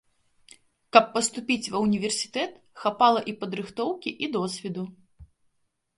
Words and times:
Каб 0.95 1.05
паступіць 1.17 1.71
ва 1.75 1.81
універсітэт, 1.89 2.51
хапала 2.85 3.21
і 3.33 3.35
падрыхтоўкі, 3.45 4.17
і 4.25 4.35
досведу. 4.37 4.83